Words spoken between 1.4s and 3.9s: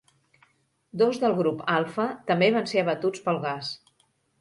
Grup Alpha també van ser abatuts pel gas.